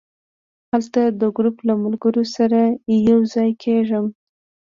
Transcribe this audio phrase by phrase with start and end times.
[0.71, 2.59] هلته د ګروپ له ملګرو سره
[3.07, 4.05] یو ځای کېږم.